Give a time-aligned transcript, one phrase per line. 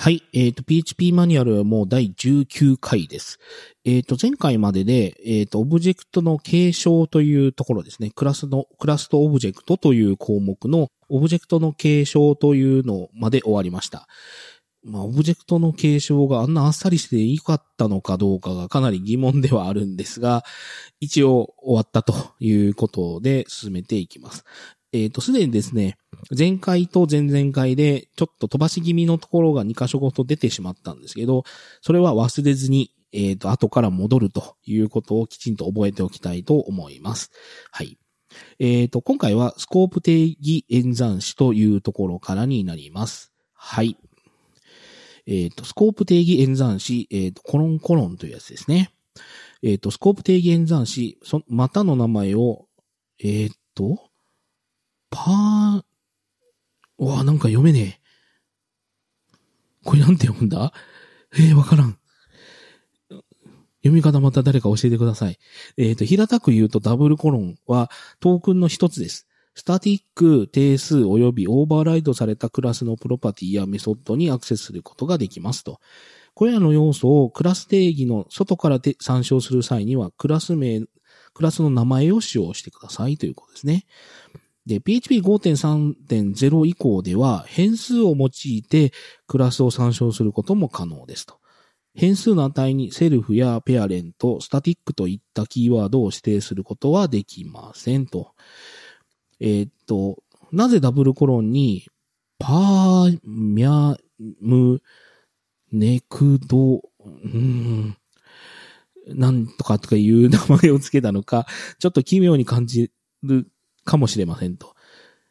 [0.00, 0.22] はい。
[0.32, 3.40] えっ、と、PHP マニュアルはもう第19回です。
[3.84, 8.12] えっ、と、前回までで、えっ、と、オブジェクトの継承というところですね。
[8.14, 14.06] クラスの、クラスとオブジェクトという項目の、オブジェクトの継承というのまで終わりました。
[14.84, 20.44] まあ、オブジェクトの継承があんなあっさりしていいかったのかどうかがかなり疑問ではあるんですが、
[21.00, 24.44] 一応終わったということで進めていきます。
[24.92, 25.98] えっ、と、すでにですね、
[26.36, 31.44] 前回と前々回でちょっと飛ばし気味のところが2箇所ごと出てしまったんですけど、
[31.82, 37.30] それは忘れずに、えっ、と、後から戻るということをきちんと覚えておきたいと思います。
[37.70, 37.98] はい。
[38.58, 43.32] えっ、と、今回はスコープ定義演算子というところからになります。
[43.52, 43.96] はい。
[45.26, 48.90] えっ、と、スコープ定義演算子、えっ、と、コロンコロンというやつですね。
[49.62, 52.66] えっ、と、スコープ定義演算子、そ、またの名前を、
[53.22, 54.07] えっ、と、
[55.10, 55.82] パー、
[56.98, 58.08] うわ、なんか読めねえ。
[59.84, 60.72] これなんて読むんだ？
[61.34, 61.98] えー、わからん。
[63.82, 65.38] 読み方また誰か教えてください。
[65.76, 69.28] えっ、と、平たく言うとダブルコロンはトークンの一つです。
[69.54, 75.80] スタティック、定数及びオーバーライドされたクラスのプロパティやメソッドにアクセスすることができますと。
[76.34, 80.82] これらの要素をクラス定義の外から参照する際には、クラス名、
[81.34, 83.86] クラスの名前を使用してくださいということですね。
[84.68, 88.92] で、PHP 5.3.0以降では変数を用いて
[89.26, 91.38] クラスを参照することも可能ですと。
[91.94, 98.34] 変数の値にセルフやペアレント、スタティックといったキーワードを指定することはできませんと。
[99.40, 101.86] えーっと、なぜダブルコロンに
[102.38, 103.96] パーミャ
[104.40, 104.82] ム
[105.72, 107.96] ネクド、うん、
[109.06, 111.46] なんとかとかいう名前をつけたのか、
[111.78, 113.50] ちょっと奇妙に感じる
[113.88, 114.74] かもしれませんと。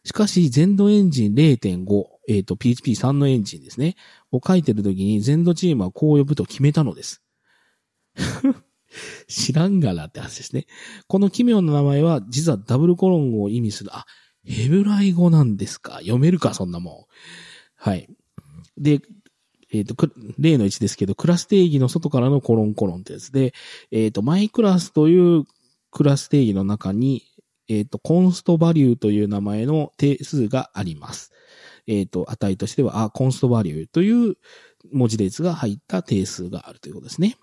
[0.04, 3.96] しかし、全土エンジン0.5、えっ、と、PHP3 のエンジンですね。
[4.32, 7.22] を書いてるときに、全土チームはこう呼ぶと決めたのです。
[9.28, 10.66] 知らんがなって話ですね。
[11.08, 14.06] この奇妙な名前は、実はダブルコロンを意味する、あ、
[14.44, 16.00] ヘブライ語なんですか？
[16.00, 17.06] 読めるか、そんなもん。
[17.76, 18.08] はい。
[18.78, 19.02] で、
[19.72, 19.96] えっ、と、
[20.40, 23.54] 例の1ですけど、クラス定義の外からのコロンコロンってやつで、
[23.92, 25.44] えっ、と、マイクラスという
[25.92, 27.24] クラス定義の中に、
[27.68, 31.32] えっ、と、コンストバリューという名前の定数があります。
[31.88, 34.36] えっ、と、値としては、あ、コンストバリューという
[34.92, 37.38] 文字列が入った定数があるということですね。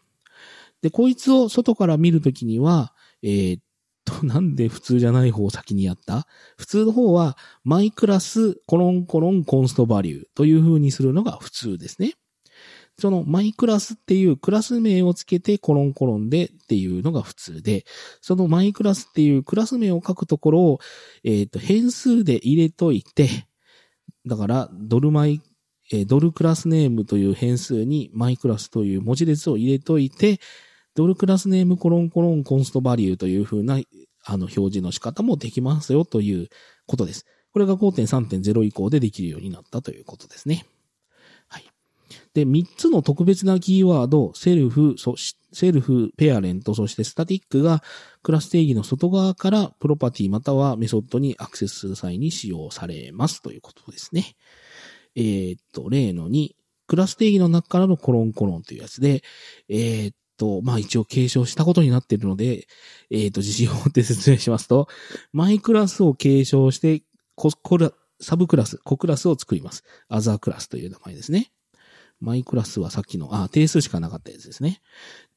[0.82, 3.58] で、こいつを外から見るときには、えっ、
[4.04, 6.26] と、なんで普通じゃない方を先にやった？
[6.58, 12.14] 普通の方は、マイクラス、コロンコロン、コンストバリューという風にするのが普通ですね。
[12.99, 17.84] そのマイクラスっていうクラス名をつけてコロンコロンでっていうのが普通で、
[18.21, 20.81] そのマイクラスっていうクラス名を書くところを、
[21.25, 23.28] えっ、と、変数で入れといて、
[24.27, 25.41] だから、ドルマイ、
[25.93, 30.41] えードルクラスネームという変数にマイクラスという文字列を入れといて、
[30.94, 33.81] ドルクラスネームコロンコロンコンストバリューという風な、
[34.25, 36.49] あの、表示の仕方もできますよという
[36.87, 37.26] ことです。
[37.53, 40.65] これが5.3.0以降でできるようになったということですね。
[42.34, 47.82] で、3つの特別なキーワード、セルフ、そし、セルフ、ペアレント、そしてスタティックが
[48.22, 54.34] クラス定義の外側からプロパティまたはメソッドにアクセスする際に使用されますということですね。
[55.14, 56.50] えーっと、例の2、
[56.88, 59.22] クラス定義の中からのコロンコロンというやつで、
[59.68, 62.66] えーっと、まあ一応継承したことになっているので、
[63.10, 64.88] えーっと、自信を持って説明しますと、
[65.32, 67.04] マイクラスを継承して、
[67.36, 69.84] ココラ、サブクラス、コクラスを作ります。
[70.08, 71.53] アザークラスという名前ですね。
[72.24, 74.80] マイクラスはさっきの、あ、定数しかなかったやつですね。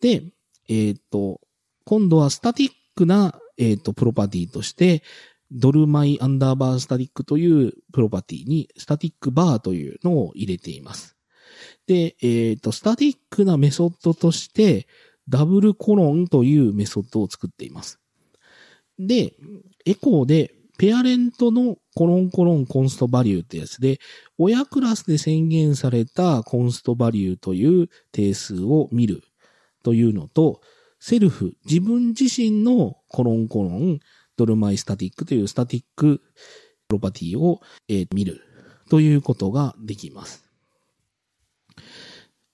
[0.02, 0.24] で、
[0.70, 1.42] えーっと、
[1.86, 5.04] 今度はスタティックな、えーっと、プロパティとして、
[5.52, 11.16] ドルマイアンダーバースタティックというプロパティに、スタティックバーというのを入れています。
[11.88, 14.88] で、えっ、と、スタティックなメソッドとして、
[15.30, 18.00] ダブルコロンというメソッドを作っています。
[19.00, 19.36] で、
[19.86, 24.00] エコーで、ペアレントのコロンコロンコンストバリューってやつで、
[24.38, 29.24] 親クラスで宣言されたコンストバリューという定数を見る
[29.84, 30.62] というのと、
[31.00, 34.00] セルフ、自分自身のコロンコロン、
[34.36, 36.22] ドルマイスタティックというスタティック
[36.88, 38.42] プロパティを、え見る
[38.90, 40.44] ということができます。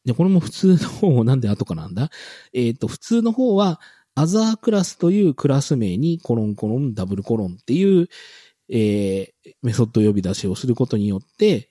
[0.06, 2.10] で、これも普通の方、なんで後かなんだ？
[2.54, 3.80] えっ、と、普通の方は、
[4.16, 8.08] OtherClass というクラス名にコロンコロン、ダブルコロンっていう、
[8.70, 11.70] えーメソッド呼び出しをすることによって、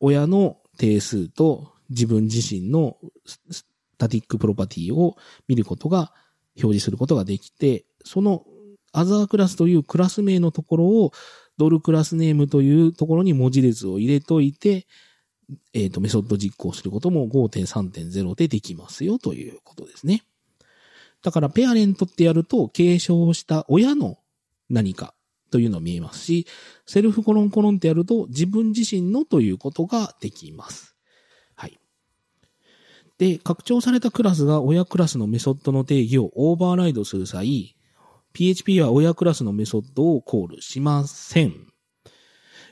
[0.00, 2.96] 親の定数と自分自身の
[3.26, 5.16] static プロパティを
[5.48, 6.12] 見ることが、
[6.56, 8.44] 表示することができて、その
[8.92, 11.12] アザークラスというクラス名のところを、
[11.56, 14.86] ドルクラスネームというところに文字列を入れといて、
[15.72, 20.24] えっ、と、メソッド実行することも5.3.0でできますよということですね。
[21.24, 24.18] だから、ペアレントってやると、継承した親の
[24.68, 25.14] 何か
[25.50, 26.46] というの見えますし、
[26.84, 30.94] セルフコロンコロンってやると、自分自身のということができます。
[31.56, 31.80] はい。
[33.16, 37.74] で、拡張されたクラスが親クラスのメソッドの定義をオーバーライドする際、
[38.34, 41.54] PHP は親クラスのメソッドをコールしません。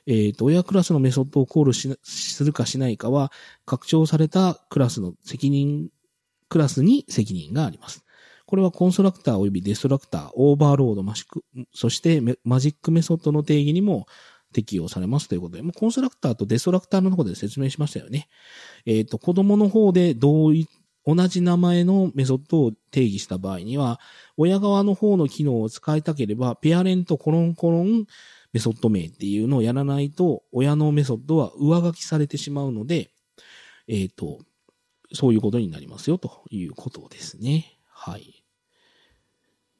[0.06, 3.32] えっ、ー、と、親クラスのメソッドをコールしするかしないかは、
[3.64, 5.88] 拡張されたクラスの責任、
[6.50, 8.01] クラスに責任があります。
[8.52, 14.06] これはコンストラクター及びデストラクター、オーバーロード、マシク、そしてマジックメソッドの定義にも
[14.52, 18.28] 適用されますということで、もうコンストラクターとデストラクターの方で説明しましたよね。
[18.84, 20.68] えっ、ー、と、子供の方で同一、
[21.06, 24.00] 同じ名前のメソッドを定義した場合には、
[24.36, 28.04] 親側の方の機能を使いたければ、 parent コロンコロン
[28.52, 33.12] メソッド名っていうのをやらないと、親のメソッドは上書きされてしまうので、
[33.88, 34.40] えっ、ー、と、
[35.14, 37.78] そういうことになりますよということですね。
[37.88, 38.41] はい。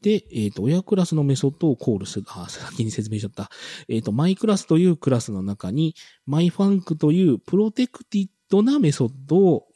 [0.03, 2.27] で、えっ、ー、と、親クラスのメソッドをコールする。
[2.29, 3.51] あ、先に説明しちゃった。
[3.89, 5.95] えっ、ー、と、 MyClass というクラスの中に、
[6.27, 9.69] myFunc という protected なメソッドを、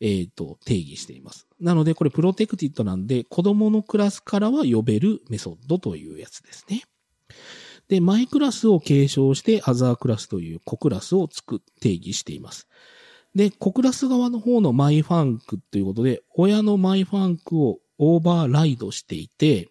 [0.00, 1.46] えっ、ー、と、定義しています。
[1.60, 6.82] なので、これ protected なんで、子供のクラスからは呼べるメソッドというやつですね。
[7.88, 12.66] で、 MyClass を継承して、 OtherClass という子クラスを作、定義しています。
[13.34, 19.68] で、子クラス側の方の myFunc ということで、親の myFunc をオーバーライドしていて、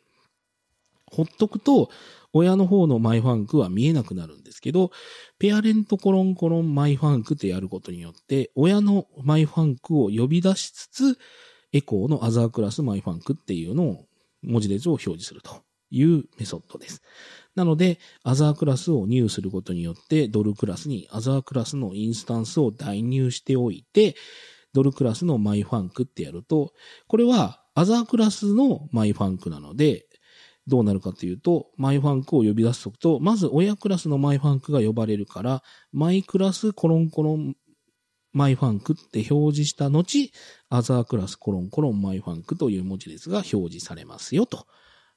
[1.12, 1.90] ほっとくと、
[2.34, 4.92] 親の方の myFunc は見えなくなるんですけど、
[5.40, 11.18] parent コロンコロン myFunc ってやることによって、親の myFunc を呼び出しつつ、
[11.72, 14.06] エコーの OtherClass myFunc っていうのを
[14.44, 15.62] 文字列を表示すると
[15.92, 17.02] いうメソッドです。
[17.56, 24.16] なので、 OtherClass を new することによって、ドルクラスに OtherClass のインスタンスを代入しておいて、
[24.74, 26.74] ドルクラスの myFunc ってやると、
[27.08, 30.06] これは OtherClass の myFunc なので、
[30.68, 35.62] どうなるかというと、 myFunc を呼び出すとくと、まず親クラスの myFunc が呼ばれるから、
[35.92, 37.56] MyClass コロンコロン
[38.36, 40.32] myFunc って表示した後、
[40.70, 44.68] OtherClass コロンコロン myFunc という文字列が表示されますよと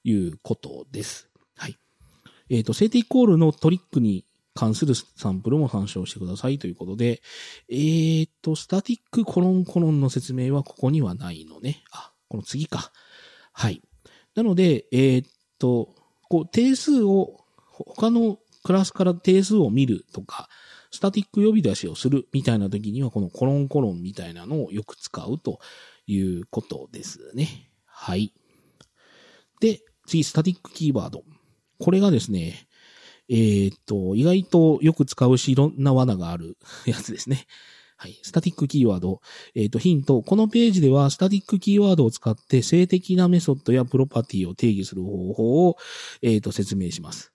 [0.05, 1.31] いうことです。
[1.57, 1.77] はい。
[2.51, 7.23] えっ、ー、と、静的コールのトリックに関するサンプルも参照してくださいということで、
[7.71, 11.83] えっ、ー、と、 static コロンコロンの説明はここにはないのね。
[11.91, 12.93] あ、この次か。
[13.53, 13.83] はい。
[14.35, 15.25] なので、えっ、
[15.59, 15.95] と、
[16.29, 20.49] こう、定数を、他のクラスから定数を見るとか、
[20.91, 25.61] スタティック呼び出しをするみたいな時には、このコロンコロンみたいなのをよく使うと
[26.07, 27.71] いうことですね。
[27.85, 28.33] はい。
[29.61, 31.25] で、次、スタティックキーワード。
[31.79, 32.69] これがですね、
[33.29, 37.47] えー、っと、意外とよく使うし、いろんな罠があるやつですね。
[38.01, 38.17] はい。
[38.23, 39.21] スタティックキーワード。
[39.57, 40.23] えっ、と、ヒント。
[40.23, 45.77] このページでは、スタティックキーワードを使って、静的なメソッドやプロパティを定義する方法を、
[46.23, 47.33] えっ、と、説明します。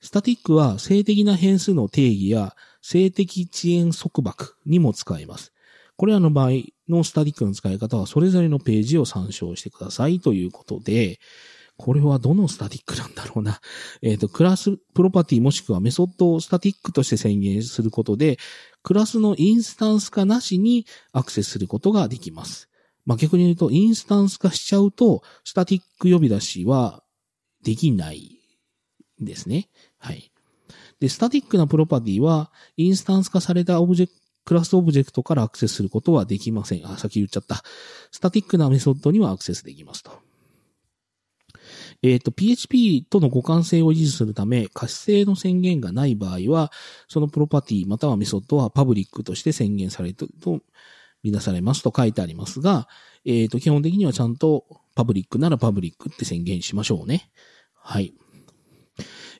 [0.00, 5.52] スタティックは、静的な変数の定義や、静的遅延束縛にも使えます。
[5.96, 6.50] これらの場合
[6.88, 11.20] のスタティックの使い方は、それぞれのページを参照してくださいということで、
[11.80, 13.58] これはどのスタティックなんだろうな。
[14.02, 18.38] えっ、ー、と、クラスプロパティもしくはメソッドをスタティックとして宣言することで、
[18.82, 22.68] クラスのインスタンス化なしにアクセスすることができます。
[23.06, 27.02] まあ、逆に言うと、インスタンス化しちゃうと、 static 呼び出しは
[27.62, 28.38] できない
[29.18, 29.70] ですね。
[29.96, 30.30] はい。
[31.00, 36.86] で、 static なプロパティは、インスタンス化されたオブジェクト、クラスオブジェクトからアクセスすることはできません。
[36.86, 37.62] あ、先言っちゃった。
[38.10, 40.29] static なメソッドにはアクセスできますと。
[42.02, 46.72] えっ、ー、と、PHP との互換性を維持するため、可視性の宣言がない場合は、
[47.08, 50.60] そのプロパティまたはメソッドは public として宣言されると
[51.22, 52.88] みなされますと書いてありますが、
[53.24, 57.30] えっ、ー、と、基本的にはちゃんと public なら public って宣言しましょうね。
[57.74, 58.14] はい。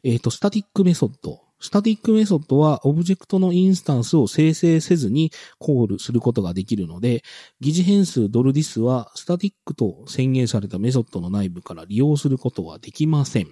[0.02, 1.49] えっ、ー、と、 static メソッド。
[1.60, 7.22] static メソッドはオブジェクトのインスタンスを生成せずにコールすることができるので、
[7.60, 13.48] 疑似変数ドル this は static と宣言されたメソッドの内部から利用することはできません。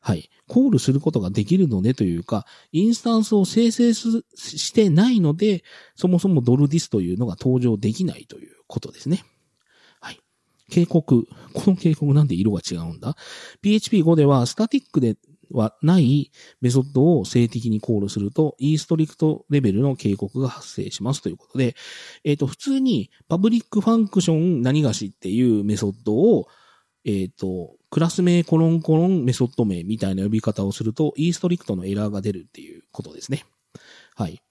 [0.00, 0.30] はい。
[0.48, 5.62] コールすることができるのでというか、インスタンスを生成してないので、
[5.94, 9.24] そもそもドル this というのが登場できないということですね。
[10.72, 11.26] 警告。
[11.52, 13.14] この警告なんで色が違うんだ
[13.62, 15.16] ?PHP5 では static で
[15.52, 16.30] はない
[16.60, 21.76] メソッドを静的にコールすると、 E_STRICT レベルの警告が発生しますということで、
[22.24, 26.48] えっ、ー、と、普通に public function 何がしっていうメソッドを、
[27.04, 33.44] えっ、ー、と、クラス名コロンコロンメソッド名みたいな呼び方をすると、イーストリクトのエラーが出るっていうことですね。
[34.14, 34.42] はい。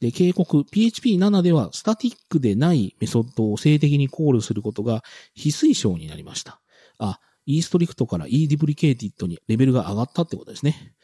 [0.00, 5.04] で、警告、PHP7 ではスタティックでないメソッドを静的にコールすることが
[5.34, 6.60] 非推奨になりました。
[6.98, 7.20] あ、
[7.58, 10.94] eStrict から eDeprecated にレベルが上がったってことですね。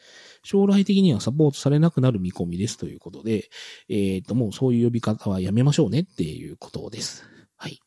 [0.43, 3.49] 将来的にはサポートされなくなる見込みですということで、
[3.89, 7.25] えっ、と、もうそういう呼び方はやめましょうねっていうことです。
[7.57, 7.79] はい。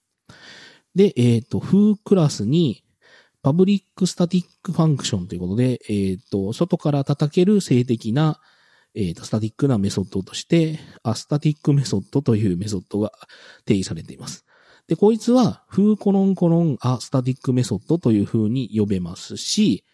[0.94, 2.84] で、えっ、ー、と、フークラスに、
[3.42, 8.38] public static function ということで、えっ、と、外から叩ける静的な、
[8.94, 13.12] えっ、と、 static なメソッドとして、 aStaticMethod というメソッドが
[13.64, 14.44] 定義されています。
[14.90, 19.84] で、こいつは、 foo コロンコロン aStaticMethod という風に呼べますし、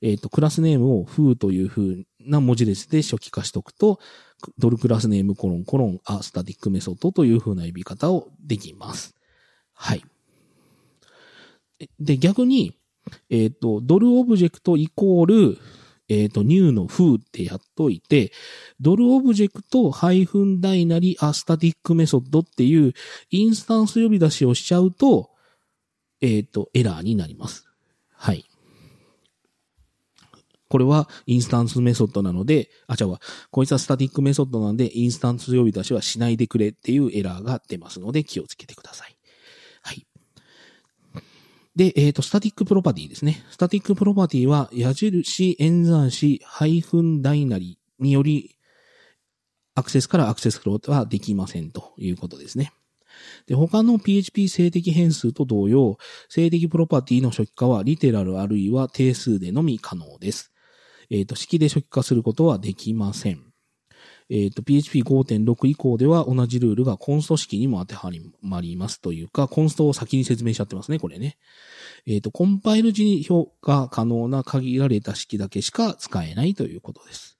[0.00, 4.00] えっ、ー、と、 className を foo という風な文字列で初期化しておくと、
[4.56, 9.14] ドル className コロンコロン aStaticMethod という風な呼び方をできます。
[9.74, 10.02] はい。
[12.00, 12.78] で、逆に、
[13.28, 15.58] えっ、ー、と、ドルオブジェクトイコール、
[16.08, 18.32] えっ、ー、と、 new の foo ってやっといて、
[18.80, 22.92] ドルオブジェクトハイフン大なり aStaticMethod っていう
[23.30, 25.30] インスタンス呼び出しをしちゃうと、
[26.20, 27.66] えっ、ー、と、エラーになります。
[28.12, 28.44] はい。
[30.68, 33.20] これはインスタンスメソッドなので、あ、違うわ。
[33.50, 39.13] こいつは static メソッドなんで、インスタンス呼び出しはしないでくれっていうエラーが出ますので気をつけてください。
[41.76, 43.44] で、えっ、ー、と、 static プロパティですね。
[43.50, 48.56] static プロパティは、矢印、演算子、ハイフン大なりにより、
[49.74, 52.72] アクセスからアクセスフローはできませんということですね。
[53.46, 60.52] で、他の PHP 静的変数と同様、静的プロパティの初期化はリテラルあるいは定数でのみ可能です。
[61.10, 63.53] えっ、ー、と、式で初期化することはできません。
[64.30, 71.36] えっ、ー、と、PHP5.6 以降では同じルールがコンスト式にも当てはまりますというか、コンストを先に説明しちゃってますね、これね。
[72.06, 77.38] えっ、ー、と、コンパイル時に評価可能な限られた式だけしか使えないということです。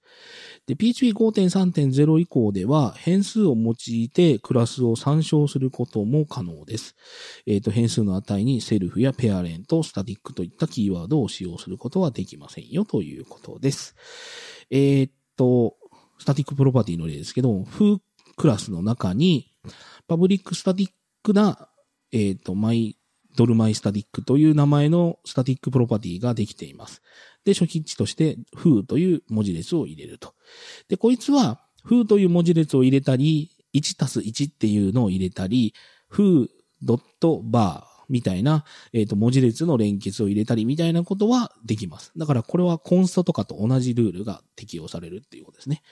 [0.67, 6.97] で、PHP5.3.0 以降では変数を用いてクラスを参照することも可能です。
[7.47, 13.95] えっ、ー、と、変数の値に self や parent、static といったキーワードを使用することはできませんよということです。
[14.71, 15.77] えっ、と、
[16.25, 17.99] static プロパティの例ですけど、フー
[18.39, 19.53] クラスの中に、
[20.09, 21.69] public static な、
[22.13, 22.97] えっ、ー、と、 my、
[23.37, 27.03] ドル myStatic という名前の static プロパティができています。
[27.45, 30.33] で、初期値として、フーという文字列を入れると。
[30.89, 35.75] で、こいつは、フーという文字列を入れたり、1たす1っていうのを入れたり、
[36.09, 36.49] foo
[36.81, 42.13] ドット bar、みたいな、えっ、ー、と、文字列の連結を入れたりみたいなことはできます。
[42.17, 45.83] だからこれは const とかと同じルールが適用されるっていうことですね。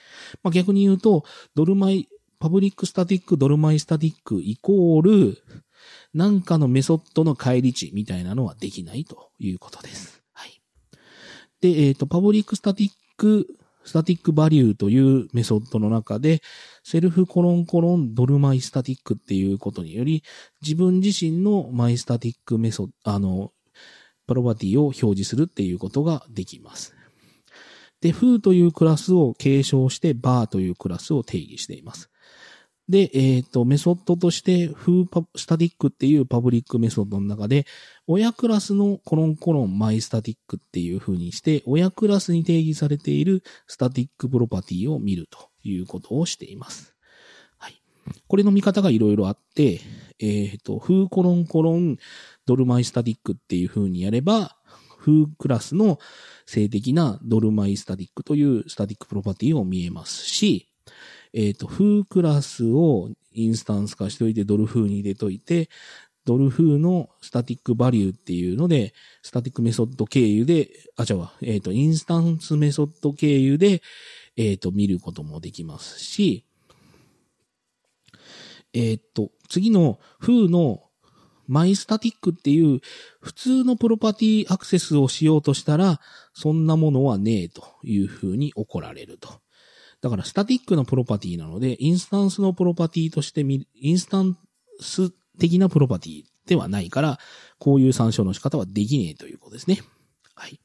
[0.43, 1.23] まあ、逆に言うと、
[1.55, 5.37] ドル my、public static、ドル myStatic イコール、
[6.13, 10.23] なんかのメソッドの返り値みたいなのはできないということです。
[10.33, 10.61] はい。
[11.61, 13.47] で、えっ、ー、と、 public static
[13.83, 16.41] staticValue というメソッドの中で、
[16.83, 20.23] self コロンコロンドル myStatic っていうことにより、
[20.61, 23.51] 自分自身の myStatic メソ、あの、
[24.27, 26.95] プロパティを表示するっていうことができます。
[28.01, 32.09] で、フーというクラスを継承して、 bar というクラスを定義しています。
[32.89, 37.65] で、えっ、ー、と、メソッドとして、 foo パ、 static っていう public メソッドの中で、
[38.07, 46.93] 親クラスのコロンコロン myStatic っていう風にして、親クラスに定義されている static プロパティを見るということをしています。
[47.57, 47.81] はい。
[48.27, 49.79] これの見方がいろいろあって、
[50.19, 51.97] えっ、ー、と、 Foo コロンコロン
[52.45, 54.57] ドル my static っていう風にやれば、
[54.97, 55.99] Foo クラスの
[56.45, 60.69] 静的なドル my static という static プロパティを見えますし、
[61.33, 65.69] えっ、ー、と、フークラスをインスタンス化しておいて、ドルフーに入れといて、
[66.25, 73.81] ドル foo の static value っていうので、 static メソッド経由で、あ、違うわ、えっ、ー、と、インスタンスメソッド経由で、
[74.37, 76.45] えっ、ー、と、見ることもできますし、
[78.73, 80.81] えっ、と、次のフーの
[81.47, 82.79] マイスタティックっていう
[83.19, 85.99] 普通のプロパティアクセスをしようとしたら、
[86.33, 89.42] そんなものはねえというふうに怒られると。
[90.03, 94.37] だからスタティックなプロパティなので、インスタンスのプロパティとして見、インスタン
[94.81, 97.19] ス的なプロパティではないから、
[97.57, 99.81] こういう参照の仕方はできねえということですね。
[100.35, 100.59] はい。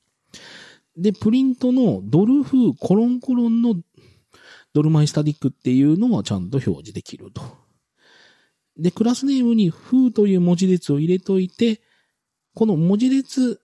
[0.96, 3.76] で、プリントのドル風コロンコロンの
[4.74, 7.42] ドルマイスタティックっていうのはちゃんと表示できると。
[8.76, 11.80] で、クラスネームに風という文字列を入れといて、
[12.56, 13.60] この文字列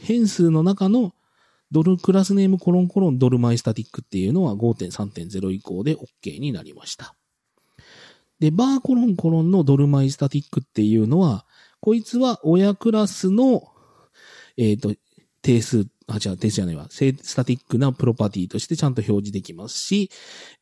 [0.00, 1.12] 変数の中の
[1.70, 7.14] ドルクラスネームコロンコロンドルマイスタティックっていうのは5.3.0以降で OK になりました。
[8.40, 11.44] で、バーコロンコロンのドルマイスタティックっていうのは、
[11.80, 13.62] こいつは親クラスの、
[14.56, 14.94] えっ、ー、と、
[15.42, 16.86] 定数、あ、違う、定数じゃないわ。
[16.90, 20.10] static なプロパティとしてちゃんと表示できますし、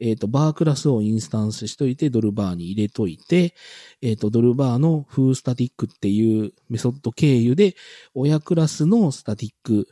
[0.00, 3.54] えっ、ー、と、 Bar クラスをインスタンスしといて、ドル bar に入れといて、
[4.02, 7.76] えっ、ー、と、ドル bar の foo static っていうメソッド経由で、
[8.14, 9.88] 親クラスの static、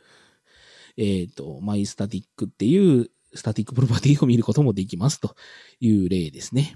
[0.97, 5.35] えっ、ー、と、 my static っていう static プロパティを見ることもできますと
[5.79, 6.75] いう例ですね。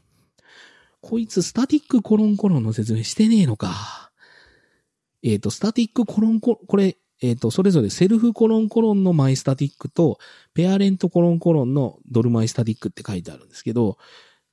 [1.02, 4.12] こいつスタティックコロンコロンの説明してねえのか。
[5.24, 10.20] えっ、と、スタティックコロンコロン、これ、えっ、ー、と、それぞれセルフコロンコロンのマイスタティックと、
[10.54, 13.98] ペアレントコロンコロンのドルマイスタティックって書いてあるんですけど、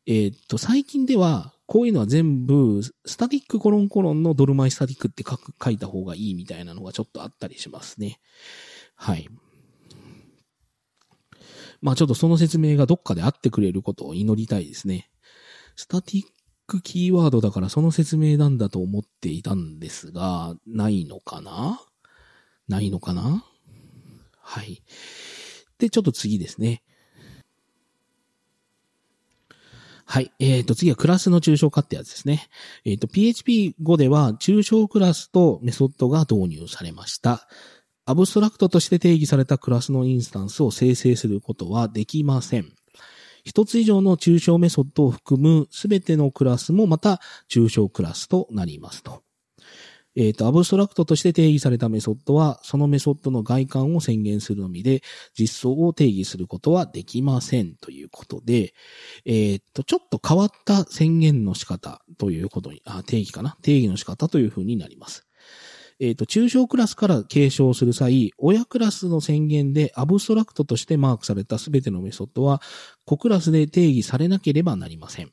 [0.07, 8.21] えっ、ー、と、最近では、こういうのは全部、スタティックコロンコロンのドルマイスタティックって書く、書いた方がいいみたいなのがちょっとあったりしますね。
[8.95, 9.29] はい。
[11.81, 15.11] まあちょっとその説明がどっかであってくれることを祈りたいですね。
[15.77, 16.25] スタティッ
[16.67, 21.81] クキーワードだからその説明なんだと思っていたんですが、ないのかな？
[22.69, 23.45] ないのかな？
[24.41, 24.83] はい。
[25.79, 26.83] で、ちょっと次ですね。
[30.09, 30.33] はい。
[30.39, 32.49] えっ、ー、と、次はクラスの抽象化ってやつですね。
[32.85, 37.49] えっ、ー、と、PHP5 では抽象クラスとメソッドが導入されました。
[38.07, 42.73] abstract として定義されたクラスのインスタンスを生成することはできません。
[43.45, 47.21] 一つ以上の抽象メソッドを含むすべてのクラスもまた
[47.51, 49.23] 抽象クラスとなりますと。
[50.15, 55.03] えっ、ー、と、 abstract として定義されたメソッドは、そのメソッドの外観を宣言するのみで、
[55.39, 58.73] 実装を定義することはできませんということで、
[59.27, 63.59] えっ、ー、と、ちょっと変わった宣言の仕方ということに、あ、定義かな？
[63.63, 65.26] 定義の仕方というふうになります。
[65.99, 72.61] えっ、ー、と、抽象クラスから継承する際、親クラスの宣言で abstract としてマークされたすべてのメソッドは、
[73.05, 75.33] 子クラスで定義されなければなりません。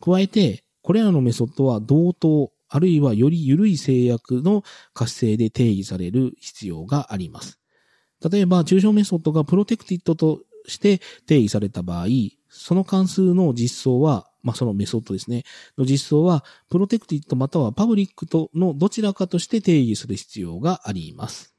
[0.00, 7.60] 加えて、これらのメソッドは同等、あるいはより緩い制約の可視性で定義される必要があります。
[8.30, 12.06] 例えば、抽象メソッドが protected として定義された場合、
[12.48, 15.42] その関数の実装は、まあ、そのメソッドですね、
[15.76, 21.54] の実装は、プロテクティッドまたはパブリックとのどちらかとして定義する必要があります。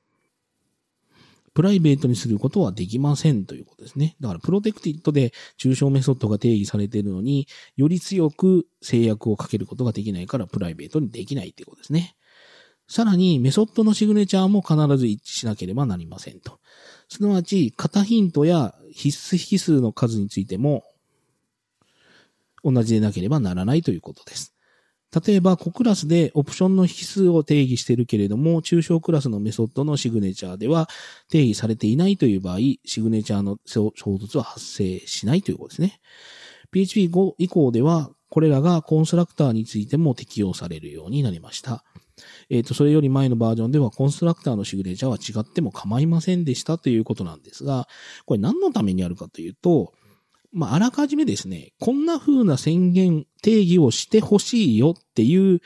[1.56, 4.18] プライベートにすることはできませんということですね。
[4.20, 12.18] だから、プロテクティッドで抽象メソッドが定義されているのに、より強く制約をかけることができないから、プライベートにできないということですね。
[12.88, 16.60] さらに、メソッドのシグネチャーも必ず一致しなければなりませんと。
[17.08, 20.84] すなわち、型ヒントや必須引数の数についても、
[22.66, 24.56] 同じでなければならないということです。
[25.26, 30.90] 例えば、子クラスでオプションの引数を定義しているけれども、抽象クラスのメソッドのシグネチャーでは
[31.30, 36.02] 定義されていないという場合、シグネチャーの衝突は発生しないということですね。
[36.74, 41.86] PHP5 以降では、これらがコンストラクターについても適用されるようになりました。
[42.50, 47.88] えっ、ー、と、それより前のバージョンではコンストラクターのシグネチャーは違っても構いませんでしたということなんですが、
[48.26, 49.94] これ何のためにあるかというと、
[50.56, 55.60] まあ、あらかじめですね、こんな風な宣言、定義をしてほしいよっていう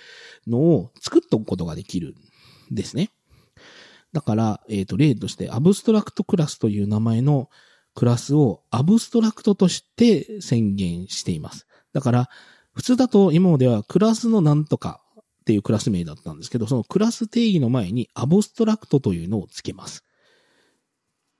[0.47, 2.15] のを作っておくことができる
[2.71, 3.11] んですね。
[4.13, 7.51] だから、えっ、ー、と、例として、 abstract class という名前の
[7.93, 11.67] クラスを abstract として宣言しています。
[11.93, 12.29] だから、
[12.73, 20.03] 普通だと今まではクラスのなんとかっていうクラス名だったんですけど、そのクラス定義の前に abstract というのをつけます。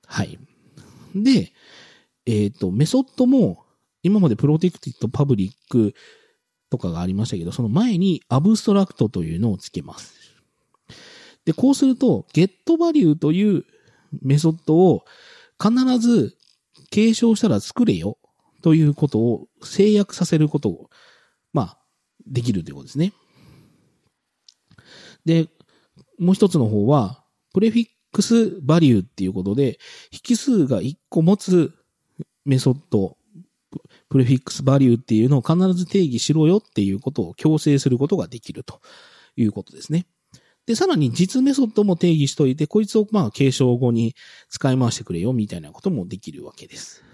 [0.06, 0.38] はい。
[1.16, 1.52] で、
[2.26, 3.64] えっ、ー、と、メソッドも、
[4.02, 5.94] 今までプロテクティッドパブリック
[6.70, 10.14] とかがありましたけど、その前にアブストラクトというのをつけます。
[11.44, 13.64] で、こうすると、ゲットバリューという
[14.22, 15.04] メソッドを
[15.60, 16.36] 必ず
[16.90, 18.18] 継承したら作れよ
[18.62, 20.90] ということを制約させることを、
[21.52, 21.78] まあ、
[22.26, 23.12] できるということですね。
[25.24, 25.48] で、
[26.18, 29.78] もう一つの方は、プレフィックスバリューっていうことで、
[30.28, 31.74] 引数が1個持つ
[32.44, 33.16] メソッド、
[34.08, 38.80] プレフィックスバリューっていうのを必ず定義しろよっていうことを強制することができると
[39.36, 40.06] いうことですね。
[40.66, 44.14] で、さらに実メソッドも定義しといて、こいつをまあ継承後に
[44.48, 47.04] 使い回してくれよみたいなこともできるわけです。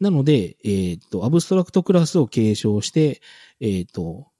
[0.00, 3.20] なので、えっ、と、アブストラクトクラスを継承して、
[3.60, 4.31] えっ、と、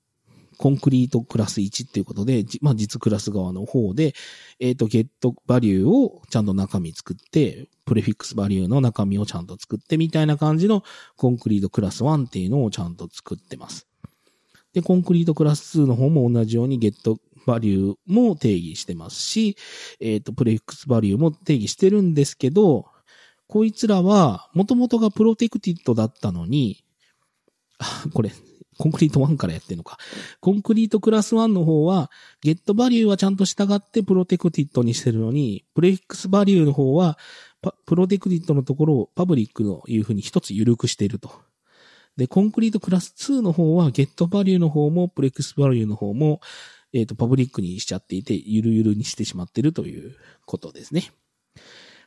[0.58, 4.14] コンクリートクラス1っていうことで、まあ、実クラス側の方で、
[4.60, 10.84] えっ、ー、と、ゲットバリューをちゃんと中身作って、プレフィックスバリューの中身をちゃんと作ってみたいな感じの
[11.16, 13.86] コンクリートクラス1っていうのをちゃんと作ってます。
[14.72, 19.56] で、コンクリートクラス2の方も同じようにゲットバリューも定義してますし、
[20.00, 22.86] えっ、ー、と、プレフィックスバリューも定義してるんですけど、
[23.48, 26.84] こいつらは、もともとがプロテクティッドだったのに、
[28.14, 28.32] これ、
[28.78, 29.98] コンクリート1からやってるのか。
[30.40, 37.18] コンクリートクラス1の方は、ゲットバリューはちゃんと従ってプロテクティットにしてるのに、プレフィックスバリューの方は、
[37.86, 41.30] プロテクティットのところをパブリックのいうふうに一つ緩くしていると。
[42.16, 46.40] で、コンクリートクラス2の方は、ゲットバリューの方も、プレックスバリューの方も、
[46.92, 51.10] えっ、ー、と、パブリックにしちゃっていて、ゆるゆるにしてしまってるということですね。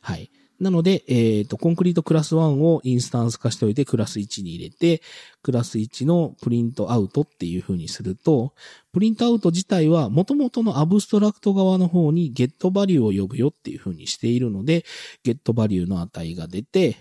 [0.01, 0.29] はい。
[0.59, 5.01] なので、えっ、ー、と、 concrete class 1をインスタンス化しておいて、クラス1に入れて、
[5.43, 8.53] クラス1の print out っていう風にすると、
[8.93, 14.85] print out 自体は元々の abstract 側の方にゲットバリューを呼ぶよっていう風にしているので、
[15.23, 16.95] get value の値が出て、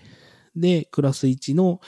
[0.55, 1.81] で、クラス1の、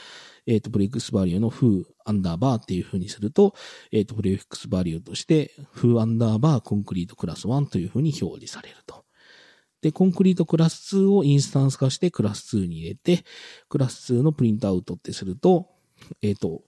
[0.46, 3.54] えっ、ー、と、 prefix value の foo アンダーバーっていう風にすると、
[3.92, 9.07] えっ、ー、と、 prefix value として、 foo アンダーバー concrete class 1という風に表示されると。
[9.80, 13.24] で、 concrete class 2をインスタンス化してクラス2に入れて、
[13.68, 15.68] クラス2の print out ってすると、
[16.22, 16.62] えっ、ー、と、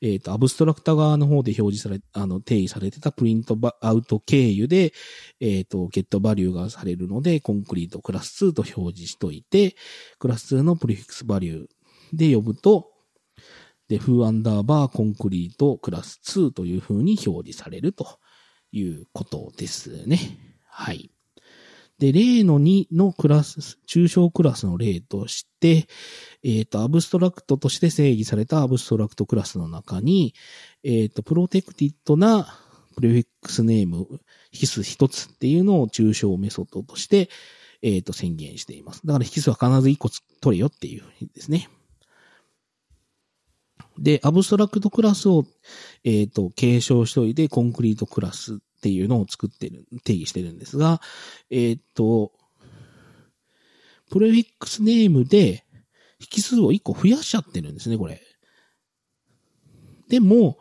[0.00, 4.92] えっ、ー、と、 abstract 側の方で表示され、あの、定義されてた print out 経由で、
[5.40, 9.74] えっ、ー、と、 get value がされるので、 concrete class 2と表示しといて、
[10.18, 11.66] クラス2の prefix value
[12.12, 12.92] で呼ぶと、
[13.88, 18.18] で、 foo アンダーバー concrete class 2という風に表示されると
[18.70, 20.18] いうことですね。
[20.68, 21.10] はい。
[21.98, 25.88] で、例の2のクラス、抽象クラスの例として、
[26.44, 30.34] えっ、ー、と、 abstract として定義された abstract class の中に、
[30.84, 32.54] えっ、ー、と、 protected な
[32.94, 34.06] prefix name、
[34.52, 37.30] 引数一つっていうのを抽象メソッドとして、
[37.82, 39.04] えっ、ー、と、宣言しています。
[39.04, 40.08] だから引数は必ず一個
[40.40, 41.68] 取れよっていうふうにですね。
[43.98, 45.46] で、アブストラクトクラスを、
[46.04, 51.00] えっ、と、継承しておいて、コンクリートクラスっていうのを作ってる、定義してるんですが、
[51.50, 52.32] えー、っと、
[54.10, 55.64] プレフィックスネームで
[56.20, 58.22] 引数を1個増やしちゃってるんですね、これ。
[60.08, 60.58] でも、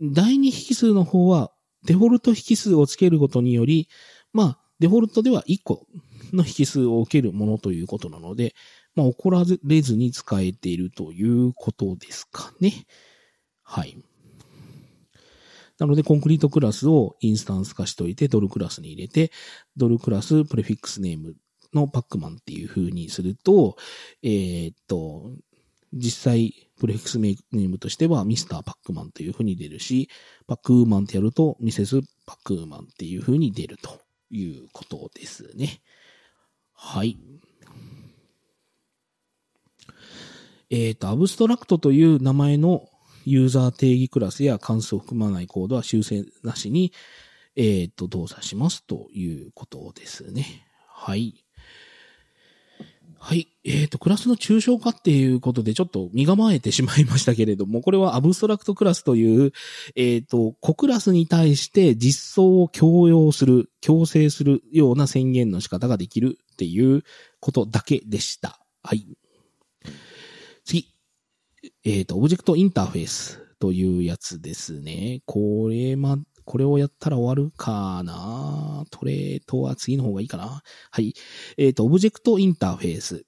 [0.00, 1.50] 第二引数の方は、
[1.84, 3.88] デフォルト引数をつけることにより、
[4.32, 5.86] まあ、デフォルトでは1個
[6.32, 8.54] の引数を受けるものということなので、
[8.94, 12.86] まあ、怒られずに使えているということですかね。
[13.62, 13.98] はい。
[15.78, 19.30] なので、コンクリートクラスをインスタンス化しといて、ドルクラスに入れて、
[19.76, 21.36] ドルクラスプレフィックスネーム
[21.74, 23.76] のパックマンっていう風にすると、
[24.22, 25.32] えー、っと、
[25.92, 30.10] 実際、プレフィックスネームとしてはミスターパックマンという風に出るし、
[30.46, 35.80] パックーマンってやるとミセスパックーマンっていう風に出るということですね。
[36.74, 37.18] はい。
[40.68, 42.88] えっ、と、アブストラクトという名前の
[43.26, 46.92] ユーザー定義クラスや関数を含まないコードは修正なしに、
[47.56, 50.66] えっ、ー、と、動作しますということですね。
[50.88, 51.42] はい。
[53.18, 53.48] はい。
[53.64, 59.52] えっ、ー、と、クラスの抽象化っていうことでちょっと身構えてしまいましたけれども、これはアブストラクトクラスという、
[59.96, 67.02] えっ、ー、と、子クラスに対して実装を強要する、強制するような宣言の仕方ができるっていう
[67.40, 68.60] ことだけでした。
[68.82, 69.06] はい。
[70.64, 70.95] 次。
[71.84, 75.22] えっ、ー、と、オブジェクトインターフェースというやつですね。
[75.26, 81.14] これま、これをやったら終わるかなトレイトは次の方がいいかなはい。
[81.58, 83.24] えっ、ー、と、オブジェクトインターフェース。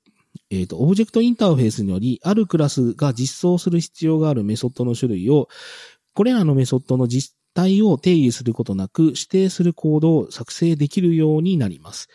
[0.51, 5.48] えっ、ー、と、オブジェクトインターフェースにより、あるクラスが実装する必要があるメソッドの種類を、
[6.14, 12.09] これらのメソッドの実態を定義することなく、指定するコードを作成できるようになります。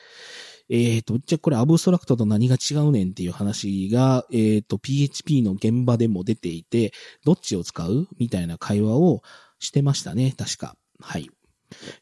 [0.69, 6.93] えっ、ー、と、じゃこれアブストラクトと何が違うねんっていう話が、えっ、ー、と、PHP の現場でも出ていて、
[7.25, 9.21] どっちを使うみたいな会話を
[9.59, 10.75] してましたね、確か。
[10.99, 11.29] はい。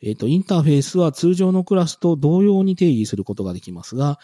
[0.02, 4.20] えっ、ー、と、インターフェースは通常のクラスと同様に定義することができますが、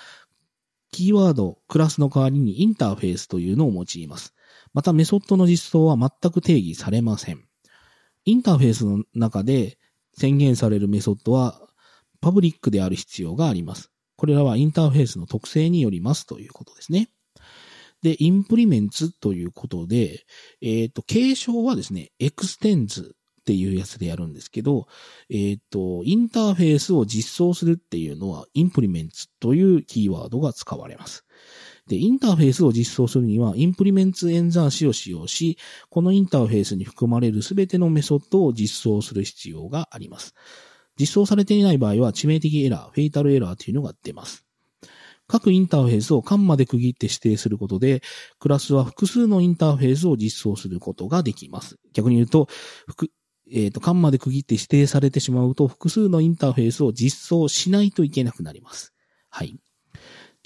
[0.91, 4.33] キーワード、クラスの代わりにインターフェースというのを用います。
[4.73, 7.43] また、メソッドの実装は全く定義されません。
[8.25, 9.77] インターフェースの中で
[10.13, 11.61] 宣言されるメソッドは、
[12.21, 13.91] public である必要があります。
[14.17, 17.09] これらはインターフェースの特性によりますということですね。
[18.01, 20.25] で、 implements ということで、
[20.61, 24.87] えっ、ー、と、継承はですね、 extends っていうやつでやるんですけど、
[25.29, 31.25] えっ、ー、と、インターフェースを実装するっていうのは、 implements というキーワードが使われます。
[31.87, 35.57] で、インターフェースを実装するには、 implements 演算子を使用し、
[35.89, 40.35] このインターフェースに含まれるすべてのメソッドを実装する必要があります。
[40.99, 44.45] 実装されていない場合は致命的エラー、 fatal error というのが出ます。
[45.27, 48.01] 各インターフェースをカンマで区切って指定することで、
[48.39, 51.77] クラスは複数のインターフェースを実装することができます。
[51.93, 52.47] 逆に言うと、
[53.51, 58.93] えっ、ー、と、カンマで区切って指定されてしまうと、複数のインターフェースを実装しないといけなくなります。
[59.29, 59.57] はい。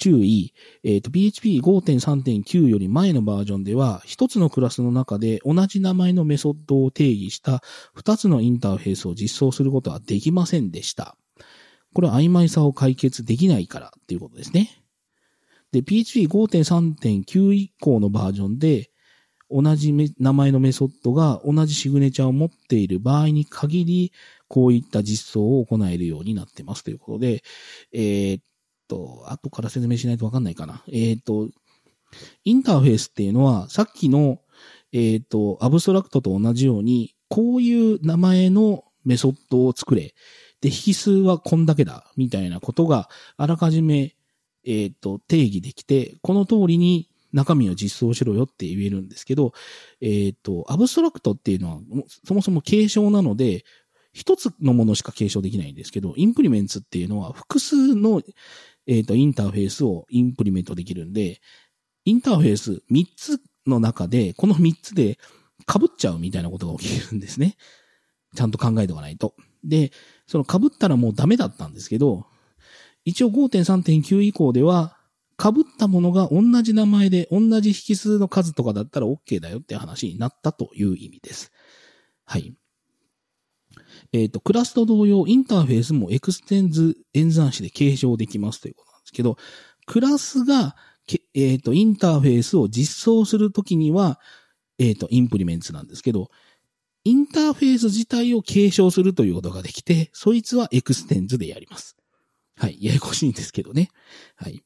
[0.02, 7.62] 注意、えっ、と、PHP5.3.9 より前のバージョンでは、一つのクラスの中で同じ名前のメソッドを定義した
[7.94, 11.16] 二つのインターフェースを実装することはできませんでした。
[11.94, 14.84] これは曖昧さを解決できないからっていうことですね。
[15.72, 18.90] で、PHP5.3.9 以降のバージョンで、
[19.52, 24.14] 同じ名前のメソッドが同じシグネチャーを持っている場合に限り、
[24.48, 27.44] こういった実装を行えるようになってますということで、
[27.94, 28.44] えー、っ
[28.92, 30.84] と、後から説明しないとわかんないかな。
[30.90, 31.50] えー、っと、
[32.44, 34.42] インターフェースっていうのは、さっきの、
[34.92, 40.14] えー、っと、アブストラクトと同じように、こういう名前のメソッドを作れ。
[40.60, 44.16] で、引数はこんだけだ、みたいなことが、あらかじめ、
[44.66, 49.54] えっ、と、定義できて、この通りに中身を実装しろよって言えるんですけど、
[50.02, 51.80] えっ、と、アブストラクトっていうのは、
[52.28, 53.64] そもそも継承なので、
[54.14, 58.22] 一つのものしか継承できないんですけど、インプリメンツっていうのは複数の、
[58.92, 61.40] えっ、と、インターフェースをインプリメントできるんで、
[62.04, 65.18] インターフェース3つの中で、この3つで
[65.66, 67.56] 被っちゃうみたいなことが起きるんですね。
[68.36, 69.34] ちゃんと考えておかないと。
[69.64, 69.94] で、
[70.28, 72.26] その被ったらもうダメだったんですけど、
[73.06, 74.98] 一応5.3.9以降では、
[75.42, 81.54] 被ったものが同じ名前で同じ引数の数とかだったら OK だよって話になったという意味です。
[82.26, 82.54] はい。
[84.14, 89.38] えっ、ー、と、クラスと同様、インターフェースも extends 演算子で継承できますということなんですけど、
[89.86, 90.76] クラスが、
[91.34, 94.20] えっ、ー、と、インターフェースを実装するときには、
[94.80, 96.30] えっ、ー、と、 implements なんですけど、
[97.04, 101.96] インターフェース自体を継承するということができて、そいつは extends でやります。
[102.58, 102.78] はい。
[102.80, 103.90] ややこしいんですけどね。
[104.36, 104.64] はい。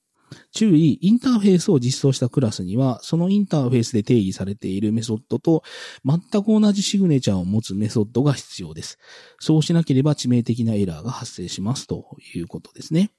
[0.52, 5.64] 注意、インターフェースを実装したクラスには、そのインターフェースで定義されているメソッドと、
[6.06, 8.98] 全く同じシグネチャーを持つメソッドが必要です。
[9.40, 13.12] そうしなければ致命的なエラーが発生しますということですね。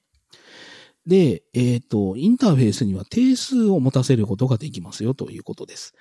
[1.05, 5.93] で、えっ、ー、と、インターフェースには定数を持たせることができますよということです。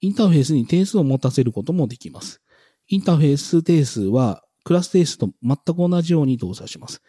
[0.00, 2.40] インターフェースに定数を持たせることもできます。
[2.88, 7.02] インターフェース定数はクラス定数と全く同じように動作します。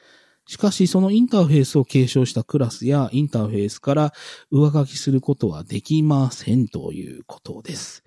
[0.47, 4.13] しかし、そのインターフェースを継承したクラスやインターフェースから
[4.51, 8.03] 上書きすることはできませんということです。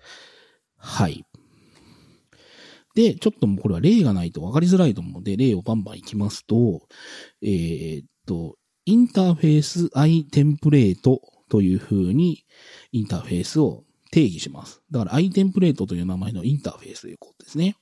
[0.77, 1.25] はい。
[2.95, 6.87] で、ちょっともうこれは例がないと分かりづらいと思うので、例をバンバンいきますと、
[7.41, 12.45] えー、っと、インターフェース i テンプレートという風に
[12.91, 14.81] インターフェースを定義します。
[14.91, 17.75] だから i テンプレートという名前のインターフェースということですね。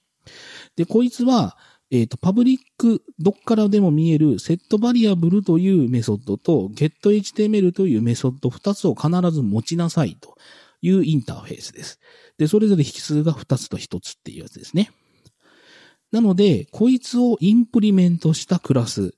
[0.75, 1.57] で、こいつは、
[1.89, 10.35] えっ、ー、と、 public、どっからでも見える setVariable というメソッドと getHTML というメソッド2つを必ず持ちなさいと
[10.81, 11.99] いうインターフェースです。
[12.37, 14.91] で、それぞれ引数が2つと1つっていうやつですね。
[16.11, 19.13] なので、こいつを implement したクラス、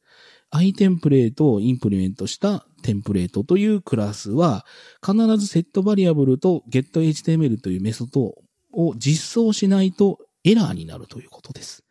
[0.52, 4.66] i テンプレートをインプリメントしたテンプレートというクラスは、
[5.06, 8.36] 必ず setVariable と getHTML というメソッド
[8.74, 11.84] を実装しないとエラーになるということです。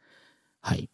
[0.69, 0.91] はい。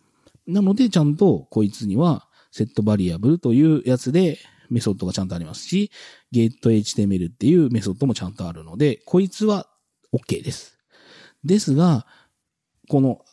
[0.47, 4.39] なので、ちゃんとこいつには、セットバリアブルというやつで、
[4.71, 5.91] メソッドがちゃんとありますし、
[6.33, 9.67] getHTML っていうメソッドもちゃんとあるので、こいつは
[10.13, 10.79] OK です。
[11.43, 12.07] ですが、
[12.89, 13.25] この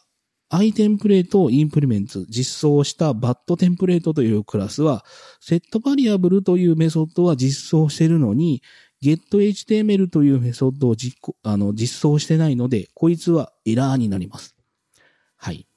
[0.50, 5.06] i テンプレートをインプリメント、実装した bat テンプレートというクラスは、
[5.40, 8.64] セットバリアブルというメソッドは実装してるのに、
[9.04, 14.56] getHTML というメソッドを実あの実装してないので、こいつはエラーになります。
[15.38, 15.68] はい。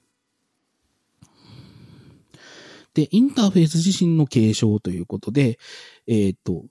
[2.95, 5.59] で、インターフェース自身の継承ということで、
[6.07, 6.65] えっ、ー、と、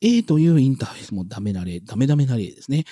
[0.00, 2.84] A というインターフェースもダメな例、ダメダメな例ですね。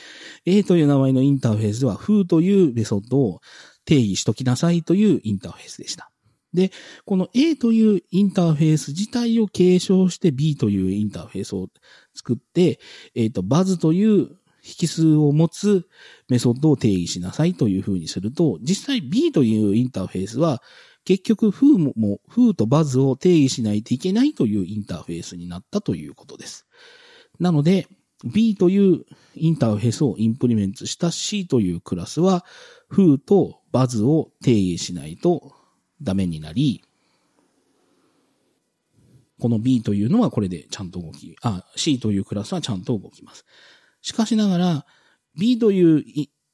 [0.44, 3.40] A という名前のインターフェースでは、フーというメソッドを
[3.84, 6.10] 定義しときなさいというインターフェースでした。
[6.52, 6.70] で、
[7.04, 11.68] この A というインターフェース自体を継承して B というインターフェースを
[12.14, 12.80] 作って、
[13.14, 15.86] えっ、ー、と、バズという引数を持つ
[16.28, 20.62] メソッドを定義しなさいというふうにすると、実際 B というインターフェースは
[21.08, 26.66] 結局、フーも、フーとバズを定義しないといけないというインターフェースになったということです。
[27.40, 27.88] なので、
[28.26, 32.44] B というインターフェースをインプリメントした C というクラスは、
[32.90, 35.54] フーとバズを定義しないと
[36.02, 36.84] ダメになり、
[39.40, 43.46] この B というのはこれでちゃんと動き、あ、C というクラスはちゃんと動きます。
[44.02, 44.86] しかしながら、
[45.38, 46.04] B という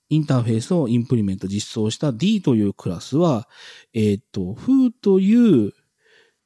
[0.09, 3.49] インターフェースをインプリメント実装した D というクラスは、
[3.93, 5.73] えっ、ー、と、フーという、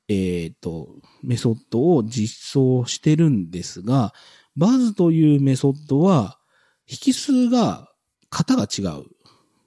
[0.09, 0.89] えっ、ー、と、
[1.23, 4.15] メソッドを実装してるんですが、
[4.57, 6.39] バズというメソッドは、
[6.87, 7.89] 引数が、
[8.31, 9.05] 型が違う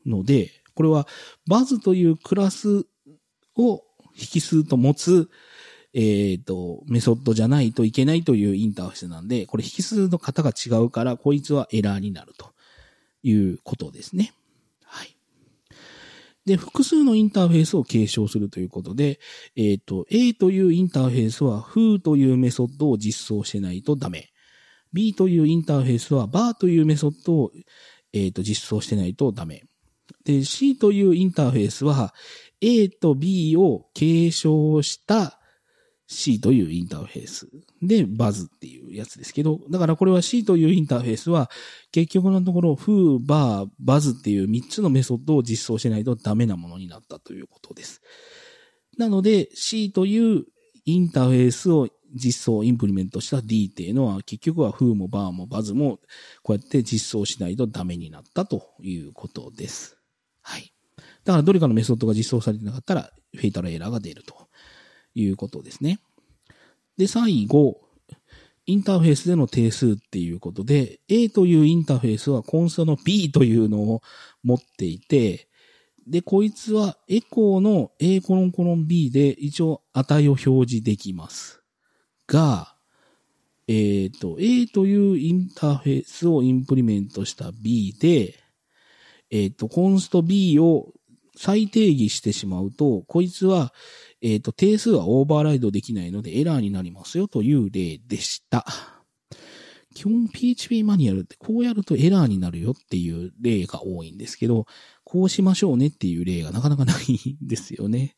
[0.05, 1.07] ので、これは
[1.47, 2.85] バズというクラス
[3.55, 3.83] を
[4.15, 5.29] 引数と持つ、
[5.93, 12.51] えっ、ー、と、メソッドじゃないといけないというインターフェースなんで、これ引数の型が違うから、こいつはエラーになると。
[13.23, 14.33] いうことですね。
[14.83, 15.15] はい。
[16.45, 19.19] で、複数のインターフェースを継承するということで、
[19.55, 24.31] えっ、ー、と、A というインターフェースは foo というメソッドを実装してないとダメ。
[24.93, 27.51] B というインターフェースは bar というメソッドを、
[28.13, 29.63] え、ー、と実装してないとダメ。
[30.25, 32.13] で、C というインターフェースは
[32.59, 35.40] A と B を継承した
[36.13, 37.47] C というインターフェース
[37.81, 41.49] でバズっていうやつですけど、だからこれは C というインターフェースは
[41.93, 48.01] 結局のところ foo, bar, buzz っていう3つのメソッドを実装しないとダメなものになったということです。
[48.97, 50.43] なので C という
[50.83, 56.01] インターフェースを実装、インプリメントした D っていうのは結局は foo も bar も buzz も
[56.43, 59.97] こうやって実装しないとダメになったということです。
[60.41, 60.73] はい。
[61.23, 64.50] だからどれかのメソッドが実装されてなかったらフェイタルエラーが出ると。
[65.15, 65.99] いうことですね。
[66.97, 67.81] で、最後、
[68.65, 74.01] インターフェースでの定数っていうことで、A というインターフェースはコンソの B というのを
[74.43, 75.47] 持っていて、
[76.07, 81.61] で、こいつはエコーの A コロンコロン B で一応値を表示できます。
[82.27, 82.75] が、
[83.67, 88.35] えっ、ー、と、A というインターフェースをインプリメントした B で、
[89.29, 90.93] えっ、ー、と、コンスト B を
[91.37, 93.73] 再定義してしまうと、こいつは、
[94.21, 98.65] えっ、ー、と、定数はオーバーライドできないのでエラーになりますよという例でした。
[99.93, 104.65] 基本 PHP マニュアルってこうやるとエラーになるよっていう例が多いんですけど、
[105.03, 106.95] こうしましょうねっていう例がなかなかない
[107.43, 108.15] んですよね。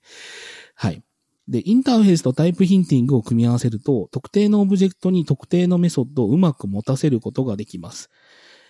[0.75, 1.03] はい。
[1.47, 8.09] で、インターフェースと type hinting を組み合わせると、特定のオブジェクトに特定のメソッドをうまく持たせることができます。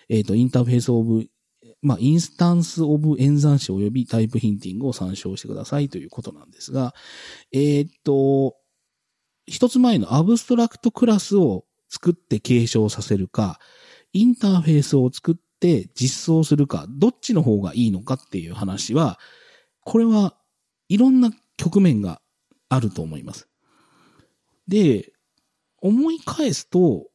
[0.08, 1.26] えっ、ー、と、 interface of
[1.84, 6.94] まあ、 instanceof 演算子及び type hinting を参照してくださいということなんですが、
[7.52, 8.56] えー、っと、
[9.46, 13.60] 一つ前の abstract class を作って継承させるか、
[14.14, 19.18] インターフェースを作って実装するか、どっちの方がいいのかっていう話は、
[19.84, 20.34] これは
[20.88, 22.22] いろんな局面が
[22.70, 23.46] あると思います。
[24.66, 25.12] で、
[25.82, 27.08] 思い返すと、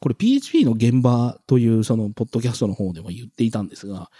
[0.00, 4.10] これ PHP の現場というそのポッドキャストの方でも言っていたんですが、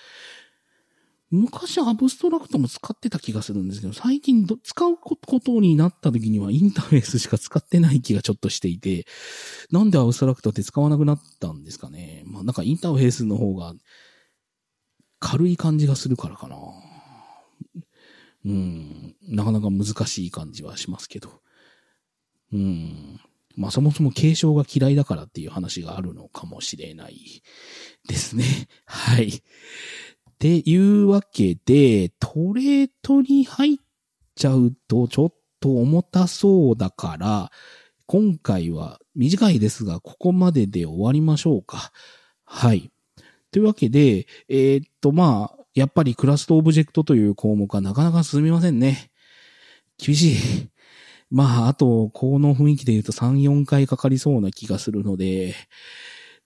[1.31, 9.07] 昔アブストラクトも使ってた気がするんですけど、最近使うことになった時にはインターフェースしか使ってない気がちょっとしていて、
[9.71, 12.25] なんでアブストラクトって使わなくなったんですかね？
[12.27, 13.75] まあなんかインターフェースの方が
[15.21, 16.57] 軽い感じがするからかな。
[18.45, 21.41] うん、なかなか難しい感じはしますけど。
[22.53, 23.21] うん。
[23.57, 27.43] まあそもそも継承が嫌いだからっていう話があるのかもしれない
[28.09, 28.45] ですね。
[28.87, 29.29] はい。
[29.29, 29.33] っ
[30.39, 33.77] ていうわけで、トレートに入っ
[34.35, 37.51] ちゃうとちょっと重たそうだから、
[38.07, 41.93] 今回は短いですが、ここまでで終わりましょうか。
[42.45, 42.91] はい。
[43.53, 49.11] というわけで、えー、っと、まあ、やっぱりクラストオブジェクトという項目はなかなか進みませんね。
[49.99, 50.37] 厳しい。
[51.31, 55.55] まあ、あと、この雰囲気で言うと3、4回かかりそうな気がするので、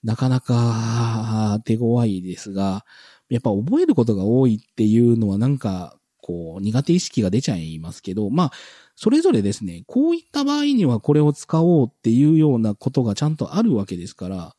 [0.03, 2.85] なかなか手強いですが、
[3.31, 8.53] やっぱ覚えることが多いっていうのはなんか、こう、苦手意識が出ちゃいますけど、まあ、
[8.95, 14.55] それぞれですね、こういった場合にはこれを使おうっていうようなことがちゃんとあるわけですから、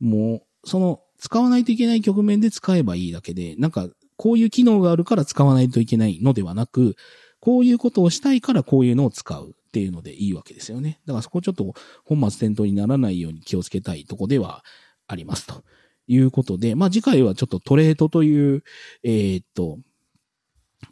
[0.00, 6.96] もう、その、使わないといけない局面で使えばいいだけで、なんか、こういう機能があるから使わないといけないのではなく、
[7.40, 9.54] こういうことをしたいからこういうのを使う。
[9.68, 11.00] っていうのでいいわけですよね。
[11.06, 14.64] だからそこちょっと本末転倒にならないように気をつけたいとこでは
[15.06, 15.62] ありますと
[16.06, 18.64] いうことで、まあ次回はちょっとトレートという、
[19.04, 19.78] えー、っと、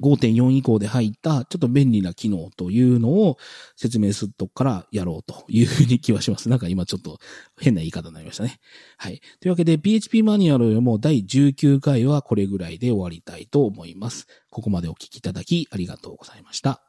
[0.00, 3.38] 5.4以降で入ったちょっと便利な機能というのを
[3.76, 6.48] 説明するとこからやろうというふうに気はします。
[6.48, 7.18] なんか今ちょっと
[7.58, 8.58] 変な言い方になりましたね。
[8.98, 9.20] はい。
[9.40, 14.26] というわけで PHP マニュアルよりも第19回はこれぐらいで終わりたいと思います。
[14.50, 16.85] ここまでお聞きいただきありがとうございました。